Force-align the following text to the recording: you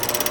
you 0.00 0.27